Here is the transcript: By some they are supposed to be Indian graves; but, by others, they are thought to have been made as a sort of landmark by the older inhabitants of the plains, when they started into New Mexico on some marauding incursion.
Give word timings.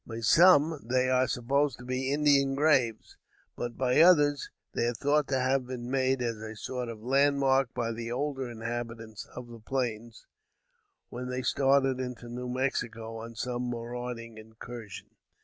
By 0.07 0.21
some 0.21 0.81
they 0.89 1.09
are 1.09 1.27
supposed 1.27 1.77
to 1.77 1.85
be 1.85 2.11
Indian 2.11 2.55
graves; 2.55 3.17
but, 3.55 3.77
by 3.77 3.99
others, 3.99 4.49
they 4.73 4.87
are 4.87 4.95
thought 4.95 5.27
to 5.27 5.39
have 5.39 5.67
been 5.67 5.91
made 5.91 6.23
as 6.23 6.37
a 6.37 6.55
sort 6.55 6.89
of 6.89 7.03
landmark 7.03 7.71
by 7.75 7.91
the 7.91 8.11
older 8.11 8.49
inhabitants 8.49 9.27
of 9.35 9.47
the 9.49 9.59
plains, 9.59 10.25
when 11.09 11.29
they 11.29 11.43
started 11.43 11.99
into 11.99 12.29
New 12.29 12.49
Mexico 12.49 13.17
on 13.17 13.35
some 13.35 13.69
marauding 13.69 14.39
incursion. 14.39 15.11